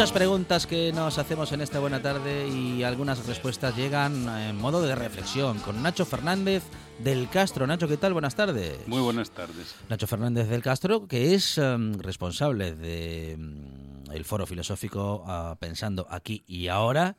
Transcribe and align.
Muchas 0.00 0.12
preguntas 0.12 0.66
que 0.66 0.94
nos 0.94 1.18
hacemos 1.18 1.52
en 1.52 1.60
esta 1.60 1.78
buena 1.78 2.00
tarde 2.00 2.48
y 2.48 2.84
algunas 2.84 3.26
respuestas 3.26 3.76
llegan 3.76 4.26
en 4.30 4.56
modo 4.56 4.80
de 4.80 4.94
reflexión 4.94 5.58
con 5.58 5.82
Nacho 5.82 6.06
Fernández 6.06 6.62
del 7.00 7.28
Castro. 7.28 7.66
Nacho, 7.66 7.86
¿qué 7.86 7.98
tal? 7.98 8.14
Buenas 8.14 8.34
tardes. 8.34 8.78
Muy 8.88 9.02
buenas 9.02 9.30
tardes. 9.30 9.74
Nacho 9.90 10.06
Fernández 10.06 10.48
del 10.48 10.62
Castro, 10.62 11.06
que 11.06 11.34
es 11.34 11.58
em, 11.58 11.92
responsable 11.98 12.74
de 12.74 13.32
em, 13.32 13.64
el 14.10 14.24
Foro 14.24 14.46
Filosófico 14.46 15.22
ah, 15.26 15.56
Pensando 15.60 16.06
aquí 16.08 16.44
y 16.46 16.68
ahora 16.68 17.18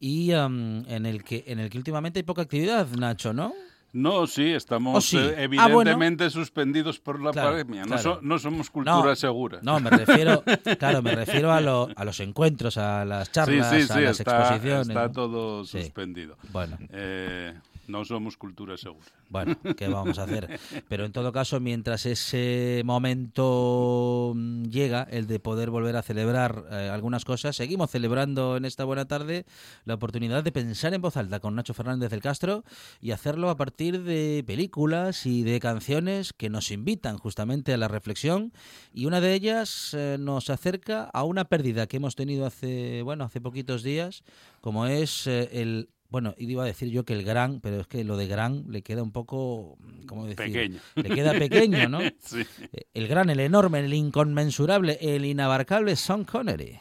y 0.00 0.32
em, 0.32 0.84
en 0.88 1.06
el 1.06 1.22
que 1.22 1.44
en 1.46 1.60
el 1.60 1.70
que 1.70 1.78
últimamente 1.78 2.18
hay 2.18 2.24
poca 2.24 2.42
actividad, 2.42 2.88
Nacho, 2.88 3.32
¿no? 3.34 3.54
No, 3.96 4.26
sí, 4.26 4.52
estamos 4.52 4.96
Oh, 4.96 5.00
sí. 5.00 5.16
eh, 5.16 5.34
Ah, 5.58 5.68
bueno. 5.68 5.90
evidentemente 5.90 6.28
suspendidos 6.30 6.98
por 7.00 7.20
la 7.20 7.30
Claro, 7.30 7.48
pandemia. 7.50 7.82
No, 7.82 7.86
claro. 7.88 8.02
so- 8.02 8.18
no 8.22 8.38
somos 8.38 8.68
cultura 8.70 9.02
No, 9.02 9.16
segura. 9.16 9.58
No, 9.62 9.80
me 9.80 9.90
refiero, 9.90 10.44
claro, 10.78 11.02
me 11.02 11.14
refiero 11.14 11.50
a, 11.52 11.60
lo- 11.60 11.88
a 11.96 12.04
los 12.04 12.20
encuentros, 12.20 12.76
a 12.76 13.04
las 13.04 13.32
charlas, 13.32 13.68
sí, 13.70 13.90
a 13.92 14.00
las 14.00 14.20
está, 14.20 14.38
exposiciones. 14.38 14.88
está 14.88 15.06
¿no? 15.06 15.12
todo 15.12 15.64
suspendido. 15.64 16.36
Bueno, 16.52 16.76
Eh, 16.90 17.54
no 17.88 18.04
somos 18.04 18.36
cultura 18.36 18.76
segura. 18.76 19.06
Bueno, 19.28 19.56
¿qué 19.76 19.88
vamos 19.88 20.18
a 20.18 20.24
hacer? 20.24 20.58
Pero 20.88 21.04
en 21.04 21.12
todo 21.12 21.32
caso, 21.32 21.60
mientras 21.60 22.06
ese 22.06 22.82
momento 22.84 24.32
mm, 24.34 24.64
llega, 24.64 25.02
el 25.10 25.26
de 25.26 25.40
poder 25.40 25.70
volver 25.70 25.96
a 25.96 26.02
celebrar 26.02 26.64
eh, 26.70 26.90
algunas 26.92 27.24
cosas, 27.24 27.56
seguimos 27.56 27.90
celebrando 27.90 28.56
en 28.56 28.64
esta 28.64 28.84
buena 28.84 29.06
tarde 29.06 29.46
la 29.84 29.94
oportunidad 29.94 30.44
de 30.44 30.52
pensar 30.52 30.94
en 30.94 31.02
voz 31.02 31.16
alta 31.16 31.40
con 31.40 31.54
Nacho 31.54 31.74
Fernández 31.74 32.10
del 32.10 32.20
Castro 32.20 32.64
y 33.00 33.10
hacerlo 33.10 33.50
a 33.50 33.56
partir 33.56 34.02
de 34.02 34.44
películas 34.46 35.26
y 35.26 35.42
de 35.42 35.60
canciones 35.60 36.32
que 36.32 36.50
nos 36.50 36.70
invitan 36.70 37.18
justamente 37.18 37.72
a 37.72 37.76
la 37.76 37.88
reflexión 37.88 38.52
y 38.92 39.06
una 39.06 39.20
de 39.20 39.34
ellas 39.34 39.94
eh, 39.94 40.16
nos 40.18 40.50
acerca 40.50 41.04
a 41.04 41.24
una 41.24 41.44
pérdida 41.44 41.86
que 41.86 41.98
hemos 41.98 42.16
tenido 42.16 42.46
hace, 42.46 43.02
bueno, 43.02 43.24
hace 43.24 43.40
poquitos 43.40 43.82
días, 43.82 44.22
como 44.60 44.86
es 44.86 45.26
eh, 45.26 45.48
el 45.52 45.90
bueno, 46.08 46.34
iba 46.38 46.62
a 46.62 46.66
decir 46.66 46.90
yo 46.90 47.04
que 47.04 47.14
el 47.14 47.24
gran, 47.24 47.60
pero 47.60 47.80
es 47.80 47.86
que 47.86 48.04
lo 48.04 48.16
de 48.16 48.26
gran 48.26 48.64
le 48.70 48.82
queda 48.82 49.02
un 49.02 49.10
poco, 49.10 49.76
¿cómo 50.06 50.24
decir? 50.24 50.36
Pequeño. 50.36 50.80
Le 50.94 51.10
queda 51.10 51.32
pequeño, 51.32 51.88
¿no? 51.88 51.98
Sí. 52.20 52.44
Eh, 52.72 52.86
El 52.94 53.08
gran, 53.08 53.28
el 53.30 53.40
enorme, 53.40 53.80
el 53.80 53.92
inconmensurable, 53.92 54.98
el 55.00 55.24
inabarcable 55.24 55.96
Sean 55.96 56.24
Connery. 56.24 56.78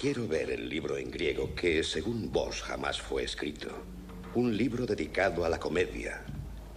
Quiero 0.00 0.26
ver 0.26 0.50
el 0.50 0.68
libro 0.68 0.96
en 0.96 1.10
griego 1.10 1.54
que, 1.54 1.82
según 1.82 2.32
vos, 2.32 2.62
jamás 2.62 3.00
fue 3.00 3.24
escrito. 3.24 3.68
Un 4.34 4.56
libro 4.56 4.86
dedicado 4.86 5.44
a 5.44 5.48
la 5.48 5.58
comedia, 5.58 6.24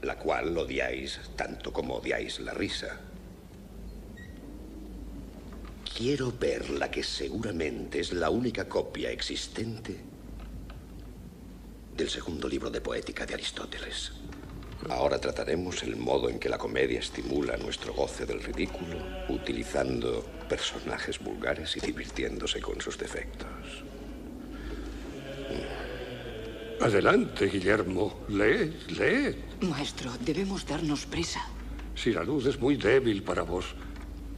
la 0.02 0.18
cual 0.18 0.58
odiáis 0.58 1.20
tanto 1.36 1.72
como 1.72 1.96
odiáis 1.96 2.40
la 2.40 2.54
risa. 2.54 3.00
Quiero 5.96 6.32
ver 6.32 6.70
la 6.72 6.90
que 6.90 7.04
seguramente 7.04 8.00
es 8.00 8.12
la 8.12 8.30
única 8.30 8.68
copia 8.68 9.12
existente 9.12 10.11
del 12.02 12.10
segundo 12.10 12.50
libro 12.50 12.72
de 12.72 12.82
poética 12.82 13.28
de 13.28 13.36
Aristóteles. 13.36 14.12
Ahora 14.90 15.22
trataremos 15.22 15.84
el 15.84 15.98
modo 15.98 16.30
en 16.30 16.40
que 16.40 16.50
la 16.50 16.58
comedia 16.58 16.98
estimula 17.00 17.58
nuestro 17.58 17.94
goce 17.94 18.26
del 18.26 18.42
ridículo, 18.42 18.98
utilizando 19.30 20.26
personajes 20.50 21.20
vulgares 21.20 21.78
y 21.78 21.80
divirtiéndose 21.80 22.60
con 22.60 22.82
sus 22.82 22.98
defectos. 22.98 23.84
Adelante, 26.82 27.46
Guillermo. 27.46 28.26
Lee, 28.30 28.74
lee. 28.98 29.36
Maestro, 29.62 30.12
debemos 30.22 30.66
darnos 30.66 31.06
prisa. 31.06 31.46
Si 31.94 32.12
la 32.12 32.24
luz 32.24 32.48
es 32.48 32.60
muy 32.60 32.78
débil 32.78 33.22
para 33.22 33.44
vos, 33.44 33.76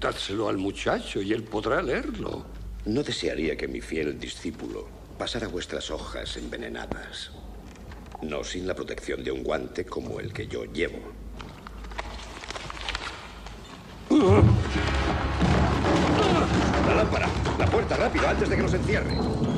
dádselo 0.02 0.50
al 0.50 0.58
muchacho 0.58 1.22
y 1.22 1.32
él 1.32 1.44
podrá 1.44 1.82
leerlo. 1.82 2.46
No 2.84 3.04
desearía 3.04 3.56
que 3.56 3.70
mi 3.70 3.80
fiel 3.80 4.20
discípulo 4.20 4.90
pasara 5.18 5.48
vuestras 5.48 5.90
hojas 5.92 6.36
envenenadas, 6.36 7.32
no 8.24 8.44
sin 8.44 8.68
la 8.68 8.74
protección 8.74 9.24
de 9.24 9.32
un 9.32 9.44
guante 9.44 9.86
como 9.86 10.20
el 10.20 10.34
que 10.34 10.48
yo 10.48 10.66
llevo. 10.66 11.00
La 16.88 16.96
lámpara, 16.96 17.28
la 17.58 17.66
puerta, 17.66 17.98
rápido, 17.98 18.28
antes 18.28 18.50
de 18.50 18.56
que 18.56 18.62
nos 18.62 18.74
encierre. 18.74 19.53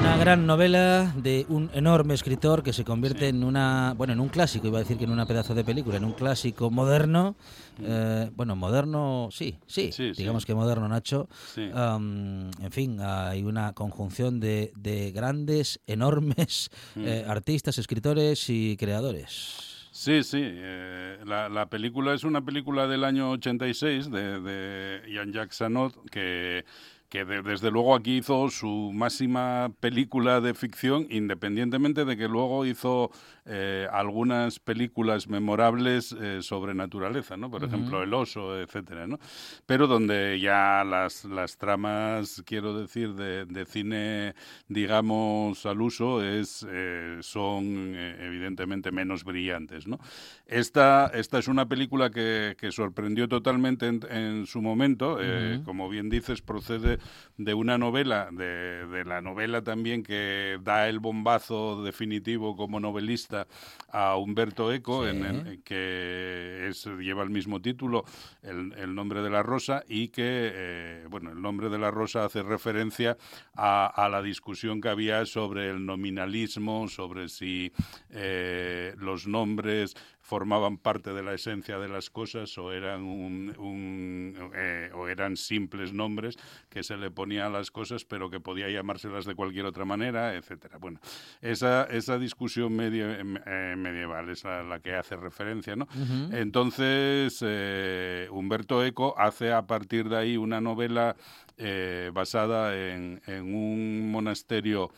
Una 0.00 0.16
gran 0.16 0.46
novela 0.46 1.12
de 1.16 1.44
un 1.48 1.70
enorme 1.74 2.14
escritor 2.14 2.62
que 2.62 2.72
se 2.72 2.84
convierte 2.84 3.28
en 3.28 3.44
una, 3.44 3.94
bueno, 3.96 4.12
en 4.14 4.20
un 4.20 4.28
clásico, 4.28 4.66
iba 4.66 4.78
a 4.78 4.80
decir 4.82 4.96
que 4.96 5.04
en 5.04 5.10
una 5.10 5.26
pedazo 5.26 5.54
de 5.54 5.62
película, 5.62 5.98
en 5.98 6.04
un 6.04 6.12
clásico 6.12 6.70
moderno, 6.70 7.36
eh, 7.82 8.30
bueno, 8.34 8.56
moderno, 8.56 9.28
sí, 9.30 9.58
sí, 9.66 9.90
digamos 10.16 10.46
que 10.46 10.54
moderno, 10.54 10.88
Nacho. 10.88 11.28
Am, 11.74 12.50
en 12.62 12.72
fin, 12.72 12.98
hay 13.00 13.42
una 13.42 13.72
conjunción 13.74 14.40
de, 14.40 14.72
de 14.76 15.12
grandes, 15.12 15.80
enormes 15.86 16.70
Mm. 16.94 17.04
eh, 17.06 17.24
artistas, 17.28 17.78
escritores 17.78 18.48
y 18.48 18.76
creadores. 18.76 19.88
Sí, 19.92 20.22
sí. 20.22 20.40
eh, 20.42 21.18
la, 21.26 21.48
la 21.48 21.66
película 21.68 22.14
es 22.14 22.24
una 22.24 22.42
película 22.44 22.86
del 22.86 23.04
año 23.04 23.30
86 23.32 24.10
de, 24.10 24.40
de 24.40 25.02
Jean-Jacques 25.12 25.56
Sanot 25.56 26.08
que, 26.10 26.64
que 27.10 27.24
de- 27.24 27.42
desde 27.42 27.70
luego 27.72 27.94
aquí 27.96 28.18
hizo 28.18 28.48
su 28.50 28.92
máxima 28.94 29.70
película 29.80 30.40
de 30.40 30.54
ficción, 30.54 31.06
independientemente 31.10 32.04
de 32.04 32.16
que 32.16 32.28
luego 32.28 32.64
hizo 32.64 33.10
eh, 33.46 33.88
algunas 33.92 34.60
películas 34.60 35.26
memorables 35.26 36.12
eh, 36.12 36.38
sobre 36.40 36.72
naturaleza, 36.72 37.36
¿no? 37.36 37.50
Por 37.50 37.64
ejemplo, 37.64 38.02
El 38.04 38.14
oso, 38.14 38.56
etcétera, 38.60 39.08
¿no? 39.08 39.18
Pero 39.66 39.88
donde 39.88 40.38
ya 40.40 40.84
las, 40.84 41.24
las 41.24 41.56
tramas, 41.58 42.42
quiero 42.46 42.78
decir, 42.78 43.14
de, 43.14 43.44
de 43.44 43.64
cine, 43.66 44.34
digamos, 44.68 45.66
al 45.66 45.80
uso 45.82 46.22
es, 46.22 46.64
eh, 46.70 47.18
son 47.22 47.96
evidentemente 47.96 48.92
menos 48.92 49.24
brillantes, 49.24 49.88
¿no? 49.88 49.98
Esta, 50.46 51.10
esta 51.12 51.38
es 51.40 51.48
una 51.48 51.66
película 51.66 52.10
que, 52.10 52.54
que 52.56 52.70
sorprendió 52.70 53.26
totalmente 53.26 53.88
en, 53.88 54.00
en 54.10 54.46
su 54.46 54.62
momento. 54.62 55.18
Como 55.64 55.88
bien 55.88 56.08
dices, 56.08 56.40
procede 56.40 56.99
de 57.36 57.54
una 57.54 57.78
novela, 57.78 58.28
de, 58.32 58.86
de 58.86 59.04
la 59.04 59.20
novela 59.20 59.62
también 59.62 60.02
que 60.02 60.58
da 60.62 60.88
el 60.88 60.98
bombazo 60.98 61.82
definitivo 61.82 62.56
como 62.56 62.80
novelista 62.80 63.46
a 63.92 64.16
Humberto 64.16 64.72
Eco, 64.72 65.06
en, 65.06 65.24
en- 65.24 65.62
que 65.62 66.68
es, 66.68 66.84
lleva 66.86 67.22
el 67.22 67.30
mismo 67.30 67.60
título, 67.60 68.04
el, 68.42 68.72
el 68.76 68.94
nombre 68.94 69.22
de 69.22 69.30
la 69.30 69.42
rosa, 69.42 69.82
y 69.88 70.08
que, 70.08 70.22
eh, 70.52 71.06
bueno, 71.08 71.30
el 71.32 71.40
nombre 71.40 71.68
de 71.70 71.78
la 71.78 71.90
rosa 71.90 72.24
hace 72.24 72.42
referencia 72.42 73.16
a, 73.54 73.86
a 73.86 74.08
la 74.08 74.22
discusión 74.22 74.80
que 74.80 74.88
había 74.88 75.24
sobre 75.26 75.70
el 75.70 75.84
nominalismo, 75.86 76.88
sobre 76.88 77.28
si 77.28 77.72
eh, 78.10 78.94
los 78.98 79.26
nombres 79.26 79.96
formaban 80.22 80.78
parte 80.78 81.12
de 81.12 81.24
la 81.24 81.34
esencia 81.34 81.78
de 81.78 81.88
las 81.88 82.08
cosas 82.08 82.56
o 82.58 82.72
eran 82.72 83.02
un, 83.02 83.52
un, 83.58 84.50
eh, 84.54 84.90
o 84.94 85.08
eran 85.08 85.36
simples 85.36 85.92
nombres 85.92 86.36
que 86.68 86.84
se 86.84 86.89
le 86.96 87.10
ponía 87.10 87.46
a 87.46 87.48
las 87.50 87.70
cosas, 87.70 88.04
pero 88.04 88.30
que 88.30 88.40
podía 88.40 88.68
llamárselas 88.68 89.24
de 89.24 89.34
cualquier 89.34 89.66
otra 89.66 89.84
manera, 89.84 90.34
etcétera. 90.34 90.78
Bueno, 90.78 91.00
esa, 91.40 91.84
esa 91.84 92.18
discusión 92.18 92.76
eh, 92.80 93.74
medieval 93.76 94.28
es 94.30 94.44
a 94.44 94.62
la 94.62 94.80
que 94.80 94.94
hace 94.94 95.16
referencia, 95.16 95.76
¿no? 95.76 95.88
Entonces, 96.32 97.38
eh, 97.46 98.28
Humberto 98.30 98.84
Eco 98.84 99.14
hace 99.18 99.52
a 99.52 99.66
partir 99.66 100.08
de 100.08 100.16
ahí 100.16 100.36
una 100.36 100.60
novela 100.60 101.16
eh, 101.56 102.10
basada 102.12 102.76
en, 102.76 103.20
en, 103.26 103.54
un 103.54 104.10
monasterio 104.10 104.90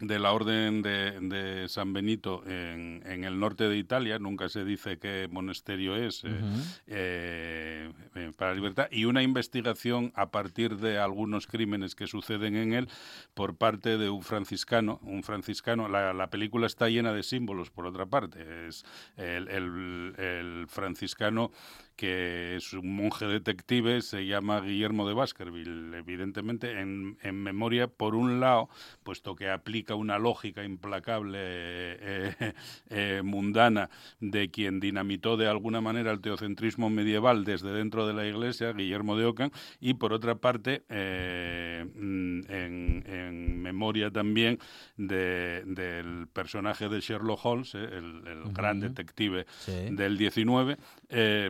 de 0.00 0.18
la 0.18 0.32
Orden 0.32 0.82
de, 0.82 1.64
San 1.68 1.92
Benito 1.92 2.42
en, 2.46 3.02
en, 3.04 3.24
el 3.24 3.38
norte 3.40 3.68
de 3.68 3.76
Italia, 3.76 4.18
nunca 4.18 4.48
se 4.48 4.64
dice 4.64 4.98
qué 4.98 5.28
monasterio 5.30 5.96
es 5.96 6.22
eh, 6.24 6.40
eh, 6.86 7.92
eh, 8.14 8.32
para 8.36 8.52
la 8.52 8.56
libertad, 8.56 8.88
y 8.90 9.06
una 9.06 9.22
investigación 9.22 10.12
a 10.14 10.30
partir 10.30 10.76
de 10.76 10.98
algunos 10.98 11.46
crímenes 11.46 11.94
que 11.94 12.06
suceden 12.06 12.56
en 12.56 12.74
él 12.74 12.88
por 13.34 13.56
parte 13.56 13.98
de 13.98 14.08
un 14.08 14.22
franciscano. 14.22 15.00
Un 15.02 15.22
franciscano, 15.22 15.88
la, 15.88 16.12
la 16.12 16.30
película 16.30 16.66
está 16.66 16.88
llena 16.88 17.12
de 17.12 17.22
símbolos, 17.22 17.70
por 17.70 17.86
otra 17.86 18.06
parte. 18.06 18.68
Es 18.68 18.84
el, 19.16 19.48
el, 19.48 20.14
el 20.18 20.66
franciscano 20.68 21.50
que 21.98 22.54
es 22.54 22.74
un 22.74 22.94
monje 22.94 23.26
detective, 23.26 24.02
se 24.02 24.24
llama 24.24 24.60
Guillermo 24.60 25.08
de 25.08 25.14
Baskerville, 25.14 25.98
evidentemente 25.98 26.78
en, 26.78 27.18
en 27.22 27.42
memoria, 27.42 27.88
por 27.88 28.14
un 28.14 28.38
lado, 28.38 28.68
puesto 29.02 29.34
que 29.34 29.50
aplica 29.50 29.87
una 29.94 30.18
lógica 30.18 30.64
implacable 30.64 31.38
eh, 31.40 32.54
eh, 32.90 33.22
mundana 33.24 33.90
de 34.20 34.50
quien 34.50 34.80
dinamitó 34.80 35.36
de 35.36 35.46
alguna 35.46 35.80
manera 35.80 36.10
el 36.12 36.20
teocentrismo 36.20 36.90
medieval 36.90 37.44
desde 37.44 37.72
dentro 37.72 38.06
de 38.06 38.14
la 38.14 38.26
Iglesia, 38.26 38.72
Guillermo 38.72 39.16
de 39.16 39.26
Ockham, 39.26 39.50
y 39.80 39.94
por 39.94 40.12
otra 40.12 40.34
parte, 40.36 40.84
eh, 40.88 41.86
en, 41.96 43.04
en, 43.06 43.62
memoria 43.62 44.10
también 44.10 44.58
de, 44.96 45.62
del 45.66 46.26
personaje 46.32 46.88
de 46.88 47.00
Sherlock 47.00 47.44
Holmes, 47.44 47.74
el, 47.74 47.82
el 47.84 48.42
uh 48.42 48.46
-huh. 48.46 48.52
gran 48.52 48.80
detective 48.80 49.46
sí. 49.58 49.72
del 49.90 50.16
19, 50.16 50.76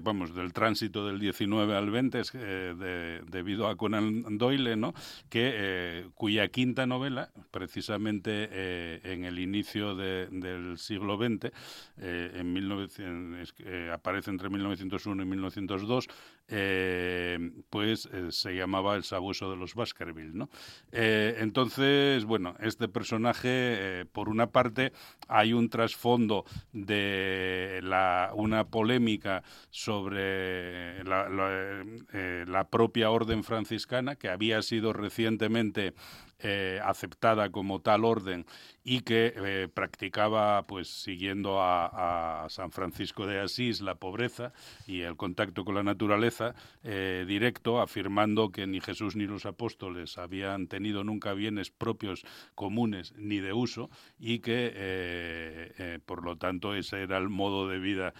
vamos, 0.02 0.34
del 0.34 0.52
tránsito 0.52 1.06
del 1.06 1.18
19 1.18 1.76
al 1.76 1.90
20 1.90 2.20
es, 2.20 2.32
eh, 2.34 2.74
de, 2.76 3.22
debido 3.30 3.68
a 3.68 3.76
Conan 3.76 4.38
Doyle, 4.38 4.76
¿no? 4.76 4.94
que, 5.28 5.52
eh, 5.54 6.06
cuya 6.14 6.48
quinta 6.48 6.86
novela, 6.86 7.30
precisamente 7.50 8.48
eh, 8.50 9.00
en 9.04 9.24
el 9.24 9.38
inicio 9.38 9.94
de, 9.94 10.28
del 10.30 10.78
siglo 10.78 11.16
XX, 11.16 11.52
en 11.98 12.52
1900, 12.52 13.54
aparece 13.92 14.30
entre 14.30 14.50
1901 14.50 15.22
y 15.22 15.26
1902, 15.26 16.08
pues 16.48 18.08
se 18.30 18.54
llamaba 18.54 18.96
El 18.96 19.04
sabueso 19.04 19.50
de 19.50 19.56
los 19.56 19.74
Baskerville. 19.74 20.32
¿no? 20.34 20.48
entonces, 20.92 22.24
bueno, 22.24 22.54
este 22.60 22.88
personaje, 22.88 24.06
por 24.12 24.28
una 24.28 24.48
parte, 24.48 24.92
hay 25.28 25.52
un 25.52 25.68
trasfondo 25.68 26.44
de 26.72 27.80
una 28.34 28.64
polémica 28.64 29.42
sobre 29.70 30.98
eh, 31.00 31.04
la, 31.04 31.84
eh, 32.12 32.64
propia 32.70 33.10
orden 33.10 33.44
franciscana, 33.44 34.16
que 34.16 34.28
había 34.28 34.62
sido 34.62 34.92
recientemente 34.92 35.94
eh, 36.40 36.80
aceptada 36.84 37.50
como 37.50 37.80
tal 37.80 38.04
orden 38.04 38.46
y 38.88 39.00
que 39.02 39.34
eh, 39.36 39.68
practicaba, 39.68 40.62
pues 40.62 40.88
siguiendo 40.88 41.60
a, 41.60 42.44
a, 42.44 42.48
San 42.48 42.70
Francisco 42.70 43.26
de 43.26 43.38
Asís, 43.38 43.82
la 43.82 43.96
pobreza 43.96 44.54
y 44.86 45.02
el 45.02 45.14
contacto 45.14 45.66
con 45.66 45.74
la 45.74 45.82
naturaleza 45.82 46.54
eh, 46.84 47.26
directo, 47.28 47.82
afirmando 47.82 48.50
que 48.50 48.66
ni 48.66 48.80
Jesús 48.80 49.14
ni 49.14 49.26
los 49.26 49.44
apóstoles 49.44 50.16
habían 50.16 50.68
tenido 50.68 51.04
nunca 51.04 51.34
bienes 51.34 51.70
propios 51.70 52.24
comunes 52.54 53.12
ni 53.18 53.40
de 53.40 53.52
uso 53.52 53.90
y 54.18 54.38
que, 54.38 54.72
eh, 54.74 55.98
por 56.06 56.24
lo 56.24 56.38
tanto, 56.38 56.74
ese 56.74 57.02
era 57.02 57.18
el 57.18 57.28
modo 57.28 57.68
de 57.68 57.78
vida 57.80 58.14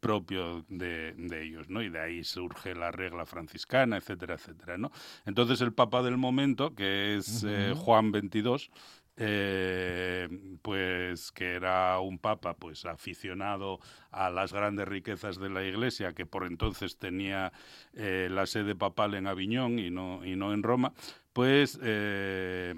propio 0.00 0.64
de, 0.68 1.12
de, 1.12 1.44
ellos, 1.44 1.68
¿no? 1.68 1.82
Y 1.82 1.88
de 1.88 2.00
ahí 2.00 2.24
surge 2.24 2.74
la 2.74 2.90
regla 2.90 3.26
franciscana, 3.26 3.98
etcétera, 3.98 4.34
etcétera, 4.34 4.76
¿no? 4.76 4.90
Entonces 5.24 5.60
el 5.60 5.72
Papa 5.72 6.02
del 6.02 6.16
momento, 6.16 6.74
que 6.74 7.14
es 7.16 7.44
uh 7.44 7.48
-huh. 7.48 7.74
Juan 7.76 8.10
XXII, 8.10 8.70
eh, 9.16 10.28
pues 10.62 11.32
que 11.32 11.54
era 11.54 11.98
un 12.00 12.18
papa 12.18 12.54
pues 12.54 12.84
aficionado 12.84 13.80
a 14.10 14.30
las 14.30 14.52
grandes 14.52 14.88
riquezas 14.88 15.38
de 15.38 15.50
la 15.50 15.64
Iglesia 15.64 16.12
que 16.12 16.26
por 16.26 16.46
entonces 16.46 16.98
tenía 16.98 17.52
eh, 17.94 18.28
la 18.30 18.46
sede 18.46 18.74
papal 18.74 19.14
en 19.14 19.26
Aviñón 19.26 19.78
y 19.78 19.90
no 19.90 20.24
y 20.24 20.36
no 20.36 20.52
en 20.52 20.62
Roma 20.62 20.92
pues 21.32 21.78
eh, 21.82 22.74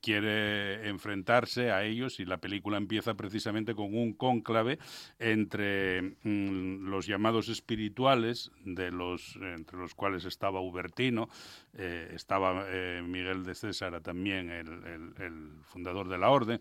quiere 0.00 0.88
enfrentarse 0.88 1.70
a 1.70 1.84
ellos 1.84 2.18
y 2.18 2.24
la 2.24 2.38
película 2.38 2.76
empieza 2.76 3.14
precisamente 3.14 3.74
con 3.74 3.94
un 3.94 4.12
cónclave 4.14 4.78
entre 5.18 6.02
mm, 6.22 6.88
los 6.88 7.06
llamados 7.06 7.48
espirituales, 7.48 8.50
de 8.64 8.90
los, 8.90 9.36
entre 9.36 9.78
los 9.78 9.94
cuales 9.94 10.24
estaba 10.24 10.60
Hubertino, 10.60 11.28
eh, 11.74 12.10
estaba 12.14 12.64
eh, 12.68 13.02
Miguel 13.06 13.44
de 13.44 13.54
César 13.54 14.00
también, 14.00 14.50
el, 14.50 14.68
el, 14.68 15.22
el, 15.22 15.52
fundador 15.64 16.08
de 16.08 16.18
la 16.18 16.30
orden, 16.30 16.60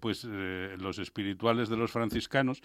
pues 0.00 0.24
los 0.24 0.98
espirituales 0.98 1.68
de 1.68 1.76
los 1.76 1.90
franciscanos, 1.90 2.62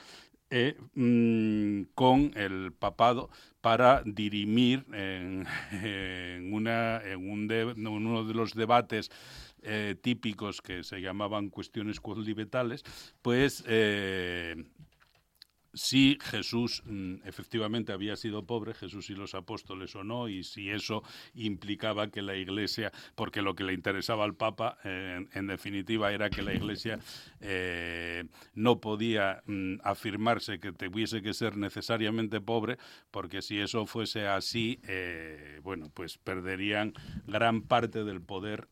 eh, 0.49 0.77
mmm, 0.94 1.83
con 1.94 2.31
el 2.35 2.71
papado 2.73 3.29
para 3.61 4.01
dirimir 4.05 4.85
en, 4.94 5.45
una, 6.53 7.01
en, 7.03 7.88
uno 7.88 8.23
de 8.23 8.33
los 8.33 8.53
debates 8.53 9.09
eh, 9.63 9.95
típicos 10.01 10.61
que 10.61 10.83
se 10.83 11.01
llamaban 11.01 11.49
cuestiones 11.49 11.99
cuodlibetales, 11.99 12.83
pues 13.21 13.63
eh, 13.67 14.55
si 15.73 16.17
Jesús 16.21 16.81
mm, 16.85 17.15
efectivamente 17.25 17.91
había 17.91 18.15
sido 18.15 18.45
pobre, 18.45 18.73
Jesús 18.73 19.09
y 19.09 19.15
los 19.15 19.35
apóstoles 19.35 19.95
o 19.95 20.03
no, 20.03 20.27
y 20.27 20.43
si 20.43 20.69
eso 20.69 21.03
implicaba 21.35 22.09
que 22.09 22.21
la 22.21 22.35
Iglesia, 22.35 22.91
porque 23.15 23.41
lo 23.41 23.55
que 23.55 23.63
le 23.63 23.73
interesaba 23.73 24.23
al 24.25 24.35
Papa, 24.35 24.77
eh, 24.83 25.25
en 25.33 25.47
definitiva, 25.47 26.11
era 26.11 26.29
que 26.29 26.41
la 26.41 26.53
Iglesia 26.53 26.99
eh, 27.41 28.25
no 28.55 28.79
podía 28.79 29.43
mm, 29.45 29.75
afirmarse 29.83 30.59
que 30.59 30.71
tuviese 30.71 31.21
que 31.21 31.33
ser 31.33 31.57
necesariamente 31.57 32.41
pobre, 32.41 32.77
porque 33.11 33.41
si 33.41 33.59
eso 33.59 33.85
fuese 33.85 34.27
así, 34.27 34.79
eh, 34.87 35.59
bueno, 35.63 35.91
pues 35.93 36.17
perderían 36.17 36.93
gran 37.25 37.61
parte 37.61 38.03
del 38.03 38.21
poder 38.21 38.67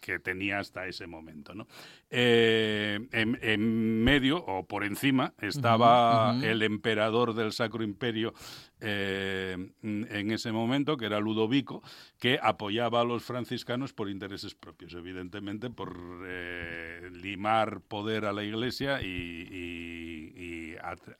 que 0.00 0.18
tenía 0.22 0.58
hasta 0.58 0.86
ese 0.86 1.06
momento, 1.06 1.54
¿no? 1.54 1.66
En 2.10 4.04
medio 4.04 4.44
o 4.44 4.66
por 4.66 4.84
encima 4.84 5.07
encima 5.08 5.32
estaba 5.40 6.30
uh 6.30 6.34
-huh, 6.34 6.38
uh 6.38 6.42
-huh. 6.42 6.50
el 6.50 6.62
emperador 6.62 7.34
del 7.34 7.52
Sacro 7.52 7.82
Imperio 7.82 8.32
eh, 8.80 9.56
en 9.82 10.30
ese 10.30 10.52
momento, 10.52 10.96
que 10.96 11.06
era 11.06 11.18
Ludovico, 11.18 11.82
que 12.18 12.38
apoyaba 12.40 13.00
a 13.00 13.04
los 13.04 13.24
franciscanos 13.24 13.92
por 13.92 14.08
intereses 14.08 14.54
propios, 14.54 14.94
evidentemente, 14.94 15.68
por 15.68 15.96
eh, 16.24 17.10
limar 17.12 17.80
poder 17.80 18.24
a 18.24 18.32
la 18.32 18.44
Iglesia 18.44 19.02
y, 19.02 20.76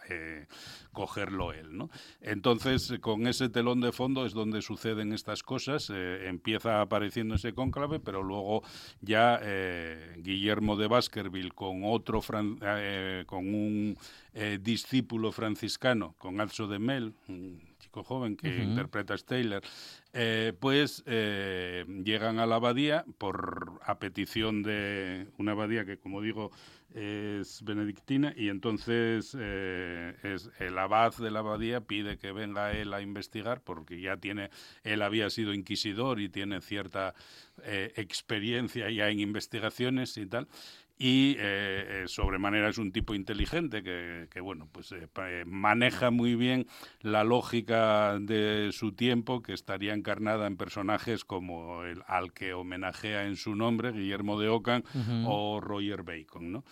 eh, 0.08 0.46
cogerlo 0.92 1.52
él. 1.52 1.76
¿no? 1.76 1.90
Entonces, 2.20 2.94
con 3.00 3.26
ese 3.26 3.48
telón 3.48 3.80
de 3.80 3.92
fondo 3.92 4.24
es 4.24 4.32
donde 4.32 4.62
suceden 4.62 5.12
estas 5.12 5.42
cosas, 5.42 5.90
empieza 5.90 6.80
apareciendo 6.80 7.34
ese 7.34 7.52
cónclave, 7.52 8.00
pero 8.00 8.22
luego 8.22 8.62
ya 9.02 9.40
Guillermo 10.16 10.76
de 10.76 10.86
Baskerville 10.86 11.50
con 11.50 11.82
otro, 11.84 12.22
con 13.26 13.54
un 13.54 13.98
discípulo 14.60 15.32
franciscano, 15.32 16.14
con 16.18 16.40
Alzo 16.40 16.66
de 16.66 16.78
Mel, 16.78 17.14
chico 17.88 18.04
joven 18.04 18.36
que 18.36 18.48
uh 18.48 18.52
-huh. 18.52 18.64
interpreta 18.64 19.14
a 19.14 19.18
Taylor, 19.18 19.62
eh, 20.20 20.52
pues 20.58 21.04
eh, 21.06 21.84
llegan 22.02 22.40
a 22.40 22.46
la 22.46 22.56
abadía 22.56 23.04
por 23.18 23.78
a 23.84 24.00
petición 24.00 24.64
de 24.64 25.28
una 25.38 25.52
abadía 25.52 25.84
que, 25.84 25.96
como 25.96 26.20
digo, 26.20 26.50
es 26.92 27.62
benedictina 27.62 28.34
y 28.36 28.48
entonces 28.48 29.36
eh, 29.38 30.16
el 30.58 30.76
abad 30.76 31.14
de 31.14 31.30
la 31.30 31.38
abadía 31.38 31.82
pide 31.82 32.18
que 32.18 32.32
venga 32.32 32.72
él 32.72 32.94
a 32.94 33.00
investigar 33.00 33.62
porque 33.62 34.00
ya 34.00 34.16
tiene 34.16 34.50
él 34.82 35.02
había 35.02 35.30
sido 35.30 35.54
inquisidor 35.54 36.18
y 36.18 36.28
tiene 36.28 36.62
cierta 36.62 37.14
experiencia 37.62 38.90
ya 38.90 39.10
en 39.10 39.20
investigaciones 39.20 40.16
y 40.16 40.26
tal 40.26 40.48
y 40.98 41.36
sobremanera 42.06 42.70
es 42.70 42.78
un 42.78 42.90
tipo 42.90 43.14
inteligente 43.14 43.84
que, 43.84 44.26
que 44.30 44.40
bueno, 44.40 44.68
pues 44.72 44.92
maneja 45.46 46.10
muy 46.10 46.34
bien 46.34 46.66
la 47.02 47.22
lógica 47.22 48.18
de 48.18 48.70
su 48.72 48.92
tiempo, 48.92 49.42
que 49.42 49.52
estaría 49.52 49.92
encarnada 50.08 50.46
en 50.46 50.56
personajes 50.56 51.26
como 51.26 51.84
el 51.84 52.02
al 52.06 52.32
que 52.32 52.54
homenajea 52.54 53.26
en 53.26 53.36
su 53.36 53.54
nombre, 53.54 53.92
Guillermo 53.92 54.40
de 54.40 54.48
uh 54.48 54.98
-huh. 54.98 55.24
o 55.28 55.60
Roger 55.60 56.02
Bacon, 56.02 56.50
¿no? 56.50 56.64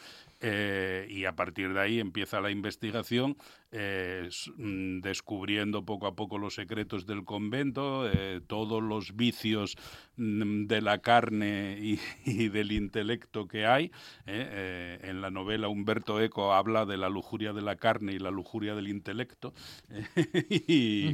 Eh, 0.48 1.08
y 1.10 1.24
a 1.24 1.34
partir 1.34 1.74
de 1.74 1.80
ahí 1.80 1.98
empieza 1.98 2.40
la 2.40 2.52
investigación 2.52 3.36
eh, 3.72 4.28
mm, 4.56 5.00
descubriendo 5.00 5.84
poco 5.84 6.06
a 6.06 6.14
poco 6.14 6.38
los 6.38 6.54
secretos 6.54 7.04
del 7.04 7.24
convento, 7.24 8.08
eh, 8.08 8.40
todos 8.46 8.80
los 8.80 9.16
vicios 9.16 9.76
mm, 10.16 10.66
de 10.66 10.80
la 10.82 10.98
carne 10.98 11.98
y, 12.24 12.48
del 12.48 12.70
intelecto 12.70 13.48
que 13.48 13.66
hay. 13.66 13.90
en 14.24 15.20
la 15.20 15.32
novela 15.32 15.66
Humberto 15.66 16.20
Eco 16.20 16.54
habla 16.54 16.86
de 16.86 16.96
la 16.96 17.08
lujuria 17.08 17.52
de 17.52 17.62
la 17.62 17.74
carne 17.74 18.12
y 18.12 18.20
la 18.20 18.30
lujuria 18.30 18.76
del 18.76 18.86
intelecto. 18.86 19.52
y, 20.48 21.12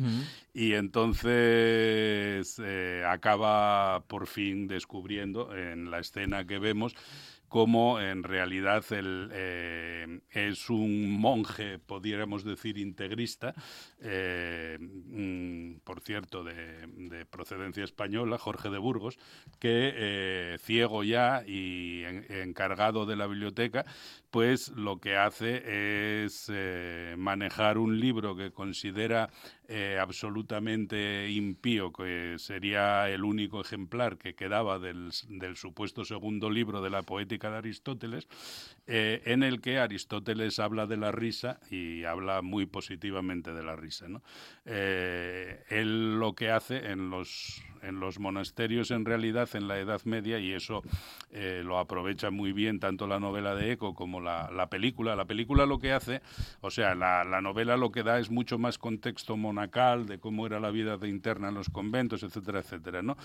y, 0.53 0.75
entonces 0.75 2.61
acaba 3.07 4.05
por 4.09 4.27
fin 4.27 4.67
descubriendo 4.67 5.57
en 5.57 5.91
la 5.91 6.01
escena 6.01 6.47
que 6.47 6.59
vemos 6.59 6.95
como 7.53 8.01
en 8.01 8.23
realidad 8.23 8.83
él 8.95 9.29
eh, 9.31 10.21
es 10.31 10.71
un 10.71 11.11
monje, 11.21 11.79
pudiéramos 11.79 12.45
decir, 12.45 12.79
integrista, 12.79 13.55
eh, 14.01 14.79
mm, 14.81 15.81
por 15.85 16.01
cierto, 16.01 16.45
de, 16.45 17.27
procedencia 17.27 17.85
española, 17.85 18.39
Jorge 18.39 18.71
de 18.71 18.79
Burgos, 18.79 19.19
que 19.59 19.93
eh, 19.95 20.57
ciego 20.63 21.05
ya 21.05 21.45
y 21.47 22.05
encargado 22.31 23.05
de 23.05 23.17
la 23.17 23.27
biblioteca, 23.27 23.85
pues 24.33 24.71
lo 24.71 24.99
que 24.99 25.17
hace 25.17 26.25
es 26.25 26.51
manejar 27.17 27.79
un 27.79 28.01
libro 28.01 28.35
que 28.35 28.51
considera 28.51 29.31
absolutamente 30.01 31.31
impío, 31.31 31.93
que 31.93 32.35
sería 32.39 33.09
el 33.09 33.23
único 33.25 33.61
ejemplar 33.61 34.19
que 34.19 34.35
quedaba 34.35 34.79
del, 34.79 35.12
supuesto 35.55 36.05
segundo 36.05 36.51
libro 36.51 36.83
de 36.83 36.91
la 36.91 37.03
poética 37.03 37.51
de 37.51 37.59
Aristóteles, 37.59 38.27
eh, 38.87 39.23
en 39.27 39.43
el 39.43 39.61
que 39.61 39.79
Aristóteles 39.79 40.59
habla 40.59 40.87
de 40.87 40.97
la 40.97 41.12
risa 41.12 41.61
y 41.71 42.05
habla 42.05 42.43
muy 42.43 42.67
positivamente 42.67 43.53
de 43.53 43.62
la 43.62 43.77
risa. 43.77 44.07
Eh, 44.65 45.62
él 45.69 46.19
lo 46.19 46.35
que 46.35 46.51
hace 46.51 46.91
en 46.91 47.11
los, 47.11 47.62
en 47.83 48.01
los 48.01 48.19
monasterios, 48.19 48.91
en 48.91 49.05
realidad, 49.05 49.49
en 49.55 49.69
la 49.69 49.79
Edad 49.79 50.03
Media, 50.05 50.39
y 50.39 50.53
eso 50.53 50.83
eh, 51.31 51.62
lo 51.65 51.79
aprovecha 51.79 52.31
muy 52.31 52.53
bien 52.53 52.81
tanto 52.81 53.07
la 53.07 53.21
novela 53.21 53.55
de 53.55 53.73
Eco 53.73 53.95
como 53.95 54.21
la, 54.23 54.67
película. 54.69 55.17
La 55.17 55.25
película 55.25 55.67
lo 55.67 55.79
que 55.79 55.93
hace, 55.93 56.23
o 56.61 56.71
sea, 56.71 56.95
la, 56.95 57.41
novela 57.41 57.76
lo 57.76 57.93
que 57.93 58.02
da 58.02 58.19
es 58.19 58.31
mucho 58.31 58.59
más 58.59 58.79
contexto 58.79 59.37
monacal 59.37 60.07
de 60.07 60.19
cómo 60.19 60.47
era 60.47 60.61
la 60.61 60.71
vida 60.71 60.97
de 60.97 61.09
interna 61.09 61.49
en 61.49 61.55
los 61.55 61.69
conventos, 61.69 62.23
etcétera, 62.23 62.61
etcétera. 62.61 63.02
¿no? 63.02 63.17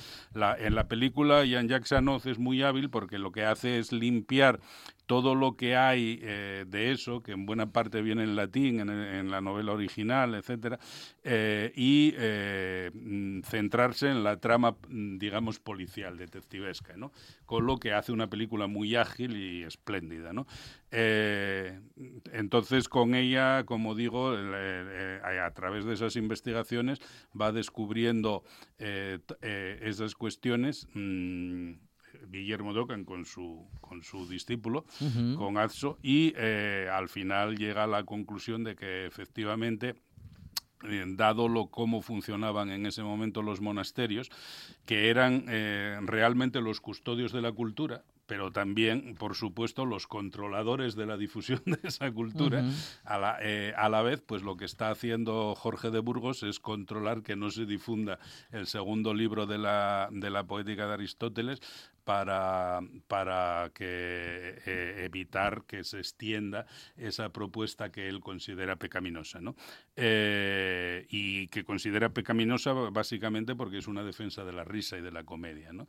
en 0.60 0.76
la 0.76 0.88
película, 0.88 1.46
Jean-Jacques 1.46 1.90
Sanoz 1.90 2.26
es 2.26 2.40
muy 2.40 2.64
hábil 2.64 2.90
porque 2.90 3.20
lo 3.20 3.32
que 3.32 3.46
hace 3.46 3.80
es 3.80 3.92
limpiar 3.92 4.60
todo 5.08 5.36
lo 5.36 5.56
que 5.56 5.76
hay 5.76 6.20
eh, 6.22 6.66
de 6.68 6.92
eso, 6.92 7.24
que 7.24 7.32
en 7.32 7.46
buena 7.46 7.72
parte 7.72 8.02
viene 8.02 8.24
en 8.24 8.36
latín, 8.36 8.82
en, 8.82 9.32
la 9.32 9.40
novela 9.40 9.72
original, 9.72 10.36
etcétera, 10.36 10.80
eh, 11.24 11.72
y 11.76 12.14
eh, 12.18 12.92
mm, 12.94 13.42
centrarse 13.44 14.10
en 14.10 14.24
la 14.24 14.38
trama, 14.38 14.76
mm, 14.90 15.18
digamos, 15.18 15.60
policial, 15.60 16.18
detectivesca, 16.18 16.98
¿no? 16.98 17.14
Con 17.46 17.66
lo 17.66 17.78
que 17.78 17.94
hace 17.94 18.12
una 18.12 18.30
película 18.30 18.68
muy 18.68 18.96
ágil 18.96 19.38
y 19.38 19.64
espléndida, 19.64 20.34
¿no? 20.34 20.46
entonces, 22.32 22.88
con 22.88 23.14
ella, 23.14 23.66
como 23.66 23.94
digo, 23.94 24.32
a 24.32 25.52
través 25.54 25.84
de 25.84 25.94
esas 25.94 26.16
investigaciones 26.16 27.00
va 27.40 27.52
descubriendo 27.52 28.46
esas 28.80 30.16
cuestiones. 30.16 30.88
Mm, 30.94 31.74
Guillermo 32.30 32.74
Docan 32.74 33.06
con 33.06 33.26
su, 33.26 33.68
con 33.82 34.04
su 34.04 34.28
discípulo, 34.28 34.86
con 35.38 35.58
Azzo, 35.58 35.98
y 36.02 36.34
eh, 36.36 36.90
al 36.92 37.10
final 37.10 37.58
llega 37.58 37.84
a 37.84 37.88
la 37.88 38.04
conclusión 38.04 38.64
de 38.64 38.76
que 38.76 39.06
efectivamente 39.06 39.96
eh, 40.84 41.04
dado 41.08 41.48
lo 41.48 41.68
cómo 41.68 42.02
funcionaban 42.02 42.70
en 42.70 42.86
ese 42.86 43.02
momento 43.02 43.42
los 43.42 43.62
monasterios, 43.62 44.30
que 44.86 45.10
eran 45.10 45.46
eh, 45.48 45.98
realmente 46.04 46.62
los 46.62 46.82
custodios 46.82 47.32
de 47.32 47.42
la 47.42 47.52
cultura, 47.52 48.04
pero 48.28 48.52
también, 48.52 49.16
por 49.16 49.36
supuesto, 49.36 49.86
los 49.86 50.06
controladores 50.06 50.96
de 50.96 51.08
la 51.08 51.18
difusión 51.18 51.62
de 51.66 51.80
esa 51.84 52.12
cultura. 52.12 52.64
a, 53.06 53.18
la, 53.18 53.40
a, 53.76 53.90
la, 53.90 54.02
vez, 54.04 54.22
pues 54.22 54.44
lo 54.44 54.56
que 54.56 54.66
está 54.66 54.92
haciendo 54.92 55.56
Jorge 55.56 55.90
de 55.90 56.00
Burgos 56.00 56.44
es 56.44 56.60
controlar 56.60 57.24
que 57.24 57.36
no 57.36 57.50
se 57.50 57.66
difunda 57.66 58.20
el 58.52 58.68
segundo 58.68 59.16
libro 59.16 59.48
de 59.48 59.58
la, 59.58 60.10
de 60.12 60.30
la 60.30 60.44
poética 60.44 60.88
de 60.88 60.94
Aristóteles, 60.94 61.60
para, 62.08 62.80
para 63.10 63.70
que, 63.76 64.62
eh, 64.66 65.04
evitar 65.04 65.64
que 65.68 65.84
se 65.84 65.98
extienda 65.98 66.66
esa 66.96 67.34
propuesta 67.34 67.92
que 67.92 68.08
él 68.08 68.22
considera 68.22 68.78
pecaminosa. 68.78 69.42
¿no? 69.42 69.58
Eh, 69.98 71.06
y 71.10 71.50
que 71.50 71.66
considera 71.66 72.14
pecaminosa 72.14 72.72
básicamente 72.72 73.56
porque 73.56 73.80
es 73.80 73.90
una 73.90 74.06
defensa 74.06 74.46
de 74.46 74.54
la 74.54 74.64
risa 74.64 74.98
y 74.98 75.02
de 75.02 75.12
la 75.12 75.26
comedia, 75.26 75.74
¿no? 75.74 75.86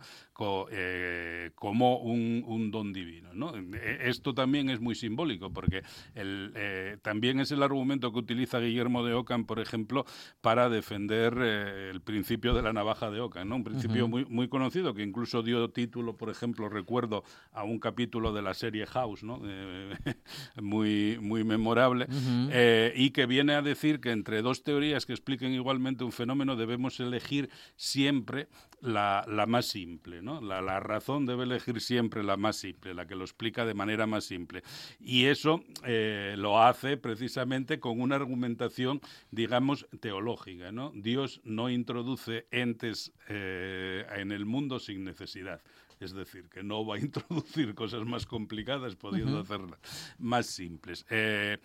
Eh, 0.73 1.53
como 1.55 1.99
un, 1.99 2.43
un, 2.45 2.73
don 2.73 2.93
divino. 2.93 3.33
¿no? 3.33 3.53
Esto 4.01 4.35
también 4.35 4.71
es 4.71 4.81
muy 4.81 4.97
simbólico 4.97 5.53
porque 5.53 5.85
el, 6.17 6.99
también 7.01 7.39
es 7.39 7.53
el 7.53 7.63
argumento 7.63 8.13
que 8.13 8.19
utiliza 8.19 8.59
Guillermo 8.59 9.05
de 9.05 9.15
Ockham, 9.15 9.45
por 9.45 9.61
ejemplo, 9.61 10.05
para 10.41 10.69
defender 10.69 11.39
el 11.39 12.01
principio 12.01 12.55
de 12.55 12.63
la 12.63 12.73
navaja 12.73 13.09
de 13.09 13.21
Ockham, 13.21 13.49
¿no? 13.49 13.55
un 13.55 13.65
principio 13.65 14.09
muy, 14.09 14.25
muy 14.25 14.49
conocido 14.49 14.95
que 14.95 15.05
incluso 15.05 15.45
dio 15.45 15.71
título 15.71 16.08
por 16.17 16.31
ejemplo, 16.31 16.69
recuerdo 16.69 17.25
a 17.53 17.65
un 17.65 17.79
capítulo 17.79 18.33
de 18.33 18.43
la 18.43 18.55
serie 18.55 18.87
House, 18.87 19.23
¿no? 19.23 19.41
muy, 20.61 21.19
muy 21.21 21.45
memorable, 21.45 22.07
eh, 22.51 22.93
y 22.97 23.11
que 23.11 23.27
viene 23.27 23.55
a 23.55 23.63
decir 23.63 24.01
que 24.01 24.11
entre 24.11 24.43
dos 24.43 24.63
teorías 24.63 25.07
que 25.07 25.13
expliquen 25.13 25.53
igualmente 25.53 26.05
un 26.05 26.13
fenómeno 26.13 26.57
debemos 26.57 27.01
elegir 27.01 27.51
siempre 27.77 28.49
la, 28.81 29.25
más 29.49 29.67
simple, 29.67 30.23
¿no? 30.23 30.41
La, 30.41 30.81
razón 30.81 31.27
debe 31.27 31.45
elegir 31.45 31.81
siempre 31.81 32.23
la 32.23 32.37
más 32.37 32.57
simple, 32.57 32.95
la 32.95 33.07
que 33.07 33.17
lo 33.17 33.25
explica 33.25 33.65
de 33.65 33.75
manera 33.75 34.07
más 34.07 34.25
simple. 34.25 34.63
Y 35.01 35.25
eso 35.25 35.65
eh, 35.85 36.35
lo 36.39 36.63
hace 36.63 36.97
precisamente 36.97 37.81
con 37.81 38.01
una 38.01 38.17
argumentación, 38.17 39.01
digamos, 39.31 39.87
teológica, 40.01 40.73
¿no? 40.73 40.93
Dios 40.95 41.41
no 41.45 41.71
introduce 41.71 42.47
entes 42.51 43.13
eh, 43.29 44.07
en 44.17 44.33
el 44.33 44.47
mundo 44.47 44.79
sin 44.79 45.05
necesidad. 45.05 45.61
Es 46.01 46.13
decir, 46.13 46.49
que 46.49 46.63
no 46.63 46.87
va 46.87 46.97
a 46.97 46.99
introducir 47.01 47.75
cosas 47.75 48.05
más 48.05 48.27
complicadas 48.27 48.97
pudiendo 48.97 49.41
hacerlas 49.41 49.79
más 50.19 50.47
simples. 50.47 51.07
Eh, 51.11 51.59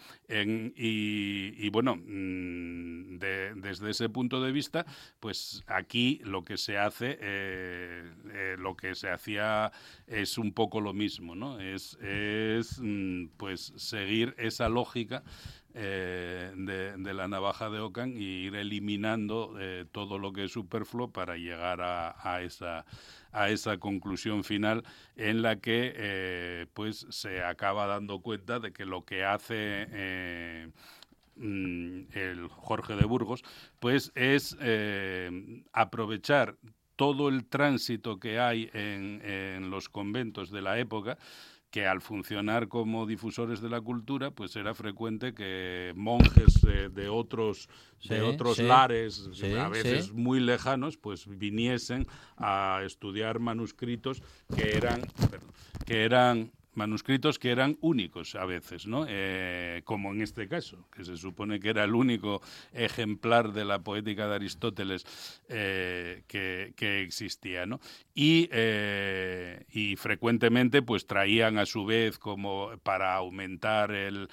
y, 0.76 1.70
bueno, 1.70 1.96
mm, 1.96 3.18
desde 3.18 3.92
ese 3.92 4.10
punto 4.10 4.42
de 4.42 4.52
vista, 4.52 4.86
pues 5.20 5.64
aquí 5.68 6.20
lo 6.24 6.44
que 6.44 6.58
se 6.58 6.78
hace, 6.78 7.18
eh, 7.22 8.12
eh, 8.32 8.56
lo 8.60 8.76
que 8.76 8.96
se 8.96 9.10
hacía 9.10 9.72
es 10.08 10.38
un 10.38 10.54
poco 10.54 10.82
lo 10.82 10.94
mismo, 10.94 11.36
¿no? 11.36 11.60
Es, 11.60 11.98
es 12.02 12.80
mm, 12.82 13.28
pues 13.38 13.74
seguir 13.76 14.36
esa 14.38 14.70
lógica 14.70 15.24
de, 15.74 17.14
la 17.16 17.28
navaja 17.28 17.72
de 17.72 17.80
Ocan 17.80 18.16
y 18.16 18.46
ir 18.46 18.56
eliminando 18.56 19.56
todo 19.92 20.20
lo 20.20 20.32
que 20.32 20.44
es 20.44 20.52
superfluo 20.52 21.12
para 21.12 21.36
llegar 21.36 21.82
a 21.82 22.44
esa 22.44 22.86
a 23.34 23.50
esa 23.50 23.78
conclusión 23.78 24.44
final 24.44 24.84
en 25.16 25.42
la 25.42 25.58
que 25.58 25.94
eh, 25.96 26.66
pues 26.74 27.06
se 27.10 27.44
acaba 27.44 27.88
dando 27.88 28.20
cuenta 28.20 28.60
de 28.60 28.72
que 28.72 28.86
lo 28.86 29.04
que 29.04 29.26
hace 29.26 29.56
eh, 29.58 30.70
mm, 31.36 32.02
el 32.14 32.48
Jorge 32.48 32.96
de 32.96 33.06
Burgos 33.06 33.44
pues 33.80 34.12
es 34.16 34.56
eh, 34.62 35.64
aprovechar 35.74 36.56
todo 36.96 37.28
el 37.28 37.46
tránsito 37.46 38.20
que 38.20 38.40
hay 38.40 38.70
en 38.74 39.72
los 39.72 39.90
conventos 39.90 40.52
de 40.52 40.62
la 40.62 40.78
época 40.78 41.18
que 41.74 41.88
al 41.88 42.02
funcionar 42.02 42.68
como 42.68 43.08
difusores 43.08 43.60
de 43.60 43.68
la 43.68 43.82
cultura, 43.82 44.30
pues 44.30 44.56
era 44.56 44.76
frecuente 44.76 45.34
que 45.34 45.92
monjes 45.96 46.62
de 46.62 47.10
otros 47.10 47.68
de 48.08 48.22
otros 48.22 48.60
lares, 48.60 49.28
a 49.58 49.70
veces 49.70 50.14
muy 50.14 50.40
lejanos, 50.40 50.98
pues 50.98 51.26
viniesen 51.28 52.06
a 52.38 52.82
estudiar 52.86 53.40
manuscritos 53.40 54.22
que 54.56 54.78
eran, 54.78 55.02
que 55.88 56.04
eran 56.04 56.52
manuscritos 56.76 57.40
que 57.40 57.52
eran 57.52 57.78
únicos 57.82 58.36
a 58.36 58.46
veces, 58.46 58.88
¿no? 58.88 59.06
Eh, 59.08 59.82
como 59.86 60.12
en 60.12 60.22
este 60.22 60.48
caso, 60.48 60.88
que 60.92 61.04
se 61.04 61.18
supone 61.18 61.60
que 61.60 61.70
era 61.70 61.84
el 61.84 61.96
único 61.96 62.42
ejemplar 62.74 63.54
de 63.54 63.66
la 63.66 63.80
poética 63.80 64.28
de 64.28 64.36
Aristóteles 64.36 65.06
eh, 65.50 66.24
que, 66.28 66.74
existía, 67.04 67.66
¿no? 67.66 67.80
Y, 68.14 68.50
eh, 68.52 69.66
y, 69.72 69.96
frecuentemente 69.96 70.82
pues 70.82 71.08
traían 71.08 71.58
a 71.58 71.66
su 71.66 71.86
vez 71.86 72.18
como 72.20 72.72
para 72.84 73.16
aumentar 73.16 73.92
el, 73.92 74.28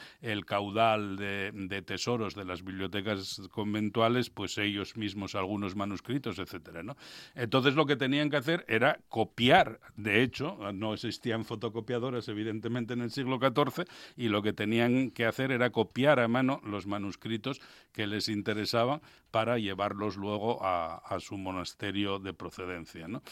caudal 0.47 1.17
de, 1.17 1.83
tesoros 1.87 2.35
de 2.35 2.45
las 2.45 2.65
bibliotecas 2.65 3.43
conventuales, 3.51 4.31
pues 4.31 4.59
ellos 4.59 4.97
mismos 4.97 5.35
algunos 5.35 5.77
manuscritos, 5.77 6.39
etcétera, 6.39 6.83
¿no? 6.83 6.97
Entonces 7.35 7.75
lo 7.75 7.87
que 7.87 7.97
tenían 7.97 8.31
que 8.31 8.37
hacer 8.37 8.65
era 8.69 9.01
copiar, 9.09 9.81
de 9.97 10.23
hecho, 10.23 10.59
no 10.73 10.95
existían 10.95 11.45
fotocopiadoras 11.45 12.29
evidentemente 12.31 12.95
en 12.95 13.03
el 13.03 13.11
siglo 13.11 13.39
XIV, 13.39 13.85
y 14.17 14.29
lo 14.29 14.43
que 14.43 14.53
tenían 14.53 15.11
que 15.11 15.27
hacer 15.27 15.53
era 15.53 15.71
copiar 15.71 16.21
a 16.21 16.29
mano 16.29 16.61
los 16.65 16.87
manuscritos 16.87 17.61
que 17.93 18.07
les 18.07 18.29
interesaban 18.29 19.03
para 19.31 19.59
llevarlos 19.59 20.17
luego 20.17 20.65
a, 20.65 20.97
a 20.97 21.21
su 21.21 21.37
monasterio 21.37 22.19
de 22.19 22.33
procedencia. 22.33 23.07
¿no? 23.09 23.23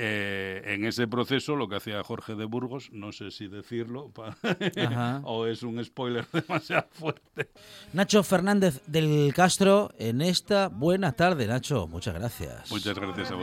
Eh, 0.00 0.62
en 0.64 0.84
ese 0.84 1.08
proceso 1.08 1.56
lo 1.56 1.68
que 1.68 1.74
hacía 1.74 2.04
Jorge 2.04 2.36
de 2.36 2.44
Burgos, 2.44 2.90
no 2.92 3.10
sé 3.10 3.32
si 3.32 3.48
decirlo 3.48 4.12
o 5.24 5.46
es 5.46 5.64
un 5.64 5.84
spoiler 5.84 6.24
demasiado 6.32 6.86
fuerte. 6.92 7.50
Nacho 7.92 8.22
Fernández 8.22 8.80
del 8.86 9.34
Castro 9.34 9.90
en 9.98 10.20
esta 10.22 10.68
buena 10.68 11.10
tarde, 11.12 11.48
Nacho. 11.48 11.88
Muchas 11.88 12.14
gracias. 12.14 12.70
Muchas 12.70 12.96
gracias 12.96 13.32
a 13.32 13.34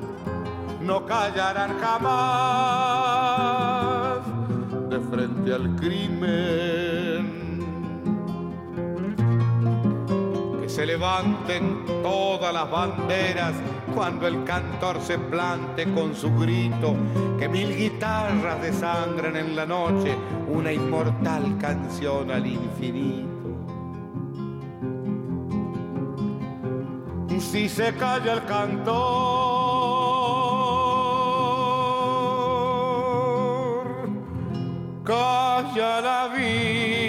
vosotros. 0.00 0.13
No 0.84 1.04
callarán 1.06 1.78
jamás 1.80 2.64
de 4.90 5.00
frente 5.00 5.54
al 5.54 5.74
crimen. 5.76 7.44
Que 10.60 10.68
se 10.68 10.84
levanten 10.84 11.84
todas 12.02 12.52
las 12.52 12.70
banderas 12.70 13.54
cuando 13.94 14.26
el 14.26 14.44
cantor 14.44 15.00
se 15.00 15.18
plante 15.18 15.90
con 15.92 16.14
su 16.14 16.34
grito. 16.36 16.94
Que 17.38 17.48
mil 17.48 17.74
guitarras 17.74 18.60
desangren 18.60 19.36
en 19.36 19.56
la 19.56 19.64
noche 19.64 20.14
una 20.48 20.70
inmortal 20.72 21.56
canción 21.58 22.30
al 22.30 22.46
infinito. 22.46 23.34
si 27.54 27.68
se 27.68 27.94
calla 27.94 28.32
el 28.32 28.44
cantor, 28.46 29.53
la 36.00 36.28
vida. 36.28 37.03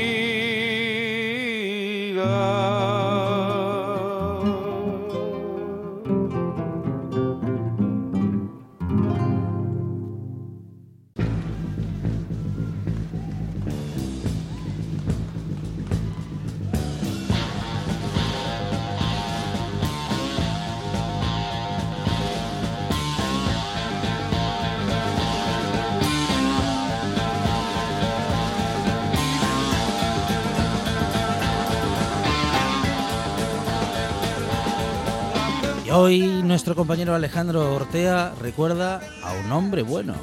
Hoy 36.05 36.43
nuestro 36.43 36.75
compañero 36.75 37.15
Alejandro 37.15 37.73
Ortea 37.73 38.35
recuerda 38.39 39.01
a 39.23 39.33
un 39.43 39.51
hombre 39.51 39.81
bueno. 39.81 40.13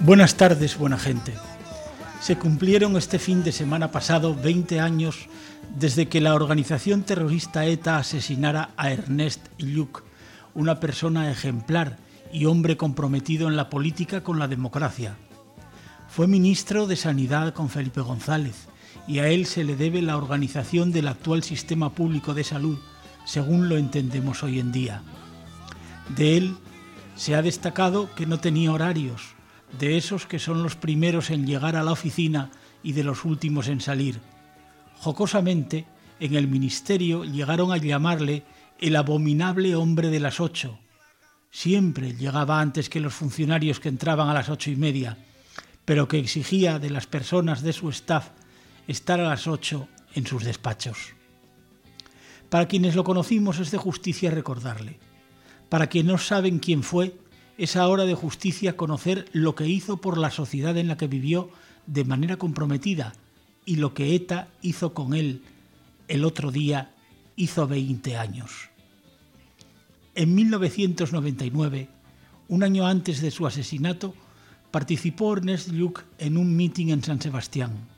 Buenas 0.00 0.34
tardes, 0.34 0.76
buena 0.76 0.98
gente. 0.98 1.34
Se 2.20 2.36
cumplieron 2.36 2.96
este 2.96 3.20
fin 3.20 3.44
de 3.44 3.52
semana 3.52 3.92
pasado 3.92 4.34
20 4.34 4.80
años 4.80 5.28
desde 5.78 6.08
que 6.08 6.20
la 6.20 6.34
organización 6.34 7.04
terrorista 7.04 7.64
ETA 7.64 7.98
asesinara 7.98 8.70
a 8.76 8.90
Ernest 8.90 9.46
Lluch, 9.56 10.02
una 10.52 10.80
persona 10.80 11.30
ejemplar 11.30 11.98
y 12.32 12.46
hombre 12.46 12.76
comprometido 12.76 13.46
en 13.46 13.54
la 13.54 13.70
política 13.70 14.24
con 14.24 14.40
la 14.40 14.48
democracia. 14.48 15.14
Fue 16.08 16.26
ministro 16.26 16.88
de 16.88 16.96
Sanidad 16.96 17.54
con 17.54 17.68
Felipe 17.68 18.00
González 18.00 18.66
y 19.06 19.20
a 19.20 19.28
él 19.28 19.46
se 19.46 19.62
le 19.62 19.76
debe 19.76 20.02
la 20.02 20.16
organización 20.16 20.90
del 20.90 21.06
actual 21.06 21.44
sistema 21.44 21.90
público 21.90 22.34
de 22.34 22.42
salud, 22.42 22.80
según 23.24 23.68
lo 23.68 23.76
entendemos 23.76 24.42
hoy 24.42 24.58
en 24.58 24.72
día. 24.72 25.02
De 26.16 26.36
él 26.36 26.56
se 27.14 27.34
ha 27.34 27.42
destacado 27.42 28.12
que 28.14 28.26
no 28.26 28.40
tenía 28.40 28.72
horarios, 28.72 29.34
de 29.78 29.96
esos 29.96 30.26
que 30.26 30.38
son 30.38 30.62
los 30.62 30.76
primeros 30.76 31.30
en 31.30 31.46
llegar 31.46 31.76
a 31.76 31.82
la 31.82 31.92
oficina 31.92 32.50
y 32.82 32.92
de 32.92 33.04
los 33.04 33.24
últimos 33.24 33.68
en 33.68 33.80
salir. 33.80 34.20
Jocosamente, 34.98 35.86
en 36.20 36.34
el 36.34 36.48
ministerio 36.48 37.24
llegaron 37.24 37.72
a 37.72 37.76
llamarle 37.76 38.44
el 38.78 38.96
abominable 38.96 39.74
hombre 39.74 40.08
de 40.08 40.20
las 40.20 40.40
ocho. 40.40 40.78
Siempre 41.50 42.14
llegaba 42.14 42.60
antes 42.60 42.88
que 42.88 43.00
los 43.00 43.14
funcionarios 43.14 43.80
que 43.80 43.88
entraban 43.88 44.28
a 44.28 44.34
las 44.34 44.48
ocho 44.48 44.70
y 44.70 44.76
media, 44.76 45.16
pero 45.84 46.08
que 46.08 46.18
exigía 46.18 46.78
de 46.78 46.90
las 46.90 47.06
personas 47.06 47.62
de 47.62 47.72
su 47.72 47.88
staff 47.90 48.28
estar 48.86 49.20
a 49.20 49.28
las 49.28 49.46
ocho 49.46 49.88
en 50.14 50.26
sus 50.26 50.44
despachos. 50.44 51.14
Para 52.52 52.68
quienes 52.68 52.94
lo 52.96 53.02
conocimos 53.02 53.60
es 53.60 53.70
de 53.70 53.78
justicia 53.78 54.30
recordarle. 54.30 54.98
Para 55.70 55.86
quienes 55.86 56.12
no 56.12 56.18
saben 56.18 56.58
quién 56.58 56.82
fue, 56.82 57.16
es 57.56 57.76
ahora 57.76 58.04
de 58.04 58.12
justicia 58.12 58.76
conocer 58.76 59.24
lo 59.32 59.54
que 59.54 59.66
hizo 59.66 60.02
por 60.02 60.18
la 60.18 60.30
sociedad 60.30 60.76
en 60.76 60.86
la 60.86 60.98
que 60.98 61.06
vivió 61.06 61.48
de 61.86 62.04
manera 62.04 62.36
comprometida 62.36 63.14
y 63.64 63.76
lo 63.76 63.94
que 63.94 64.14
ETA 64.14 64.48
hizo 64.60 64.92
con 64.92 65.14
él 65.14 65.40
el 66.08 66.26
otro 66.26 66.50
día 66.50 66.94
hizo 67.36 67.66
20 67.66 68.18
años. 68.18 68.68
En 70.14 70.34
1999, 70.34 71.88
un 72.48 72.62
año 72.64 72.86
antes 72.86 73.22
de 73.22 73.30
su 73.30 73.46
asesinato, 73.46 74.14
participó 74.70 75.32
Ernest 75.32 75.70
Lluch 75.70 76.00
en 76.18 76.36
un 76.36 76.54
mitin 76.54 76.90
en 76.90 77.02
San 77.02 77.18
Sebastián. 77.18 77.91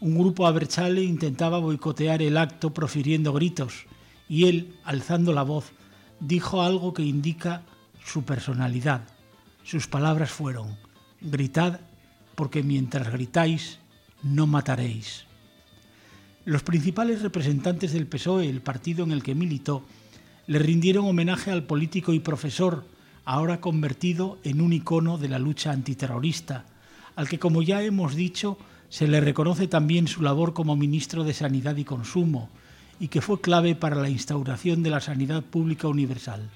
Un 0.00 0.18
grupo 0.18 0.46
abertzale 0.46 1.02
intentaba 1.02 1.58
boicotear 1.58 2.22
el 2.22 2.36
acto 2.36 2.74
profiriendo 2.74 3.32
gritos 3.32 3.86
y 4.28 4.46
él, 4.46 4.76
alzando 4.84 5.32
la 5.32 5.42
voz, 5.42 5.72
dijo 6.20 6.62
algo 6.62 6.92
que 6.94 7.02
indica 7.02 7.62
su 8.04 8.24
personalidad. 8.24 9.02
Sus 9.62 9.86
palabras 9.86 10.30
fueron, 10.30 10.76
gritad 11.20 11.80
porque 12.34 12.62
mientras 12.62 13.10
gritáis 13.10 13.78
no 14.22 14.46
mataréis. 14.46 15.24
Los 16.44 16.62
principales 16.62 17.22
representantes 17.22 17.92
del 17.92 18.06
PSOE, 18.06 18.48
el 18.48 18.60
partido 18.60 19.04
en 19.04 19.12
el 19.12 19.22
que 19.22 19.34
militó, 19.34 19.82
le 20.46 20.58
rindieron 20.58 21.06
homenaje 21.06 21.50
al 21.50 21.62
político 21.62 22.12
y 22.12 22.20
profesor, 22.20 22.84
ahora 23.24 23.60
convertido 23.60 24.38
en 24.44 24.60
un 24.60 24.74
icono 24.74 25.16
de 25.16 25.28
la 25.28 25.38
lucha 25.38 25.72
antiterrorista, 25.72 26.66
al 27.16 27.28
que, 27.28 27.38
como 27.38 27.62
ya 27.62 27.82
hemos 27.82 28.14
dicho, 28.14 28.58
se 28.88 29.08
le 29.08 29.20
reconoce 29.20 29.68
también 29.68 30.08
su 30.08 30.22
labor 30.22 30.52
como 30.52 30.76
ministro 30.76 31.24
de 31.24 31.34
Sanidad 31.34 31.76
y 31.76 31.84
Consumo, 31.84 32.48
y 33.00 33.08
que 33.08 33.20
fue 33.20 33.40
clave 33.40 33.74
para 33.74 33.96
la 33.96 34.08
instauración 34.08 34.82
de 34.82 34.90
la 34.90 35.00
sanidad 35.00 35.42
pública 35.42 35.88
universal. 35.88 36.48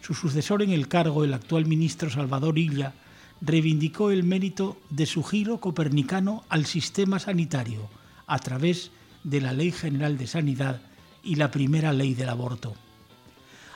Su 0.00 0.14
sucesor 0.14 0.62
en 0.62 0.70
el 0.70 0.88
cargo, 0.88 1.24
el 1.24 1.34
actual 1.34 1.66
ministro 1.66 2.08
Salvador 2.08 2.58
Illa, 2.58 2.94
reivindicó 3.40 4.10
el 4.10 4.22
mérito 4.22 4.76
de 4.90 5.06
su 5.06 5.22
giro 5.22 5.58
copernicano 5.58 6.44
al 6.48 6.66
sistema 6.66 7.18
sanitario 7.18 7.88
a 8.26 8.38
través 8.38 8.90
de 9.24 9.40
la 9.40 9.52
Ley 9.52 9.72
General 9.72 10.16
de 10.16 10.26
Sanidad 10.26 10.80
y 11.22 11.34
la 11.34 11.50
primera 11.50 11.92
ley 11.92 12.14
del 12.14 12.28
aborto. 12.28 12.74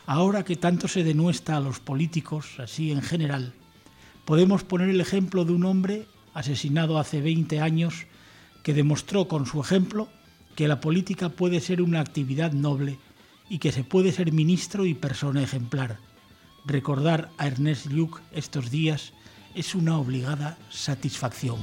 Ahora 0.07 0.44
que 0.44 0.57
tanto 0.57 0.87
se 0.87 1.03
denuestra 1.03 1.57
a 1.57 1.61
los 1.61 1.81
políticos, 1.81 2.59
así 2.59 2.92
en 2.92 3.03
general, 3.03 3.55
podemos 4.24 4.64
poner 4.64 4.88
el 4.90 5.00
ejemplo 5.00 5.44
de 5.44 5.53
un 5.53 5.64
hombre 5.64 6.07
asesinado 6.35 6.99
hace 6.99 7.20
20 7.20 7.61
años 7.61 8.07
que 8.62 8.75
demostró 8.75 9.29
con 9.29 9.47
su 9.47 9.61
ejemplo 9.61 10.09
que 10.55 10.68
la 10.68 10.81
política 10.81 11.31
puede 11.31 11.61
ser 11.61 11.83
una 11.83 12.01
actividad 12.01 12.53
noble 12.53 12.99
y 13.49 13.59
que 13.59 13.73
se 13.73 13.85
puede 13.85 14.12
ser 14.12 14.33
ministro 14.33 14.87
y 14.87 14.94
persona 14.94 15.42
ejemplar. 15.42 15.99
Recordar 16.64 17.31
a 17.38 17.47
Ernest 17.47 17.87
Lluch 17.87 18.20
estos 18.33 18.70
días 18.70 19.12
es 19.55 19.75
una 19.75 19.99
obligada 19.99 20.59
satisfacción. 20.70 21.59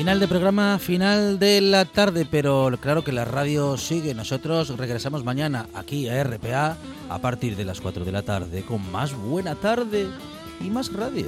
Final 0.00 0.18
de 0.18 0.28
programa, 0.28 0.78
final 0.78 1.38
de 1.38 1.60
la 1.60 1.84
tarde, 1.84 2.24
pero 2.28 2.70
claro 2.80 3.04
que 3.04 3.12
la 3.12 3.26
radio 3.26 3.76
sigue. 3.76 4.14
Nosotros 4.14 4.74
regresamos 4.78 5.24
mañana 5.24 5.66
aquí 5.74 6.08
a 6.08 6.24
RPA 6.24 6.78
a 7.10 7.18
partir 7.18 7.54
de 7.54 7.66
las 7.66 7.82
4 7.82 8.06
de 8.06 8.10
la 8.10 8.22
tarde 8.22 8.62
con 8.62 8.90
más 8.90 9.14
buena 9.14 9.56
tarde 9.56 10.06
y 10.58 10.70
más 10.70 10.90
radio. 10.90 11.26